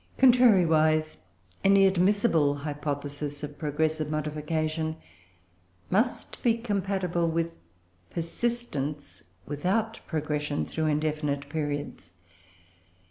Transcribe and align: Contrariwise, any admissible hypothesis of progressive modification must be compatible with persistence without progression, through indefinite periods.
Contrariwise, 0.17 1.17
any 1.63 1.85
admissible 1.85 2.55
hypothesis 2.55 3.43
of 3.43 3.59
progressive 3.59 4.09
modification 4.09 4.95
must 5.91 6.41
be 6.41 6.55
compatible 6.55 7.29
with 7.29 7.55
persistence 8.09 9.21
without 9.45 9.99
progression, 10.07 10.65
through 10.65 10.87
indefinite 10.87 11.47
periods. 11.49 12.13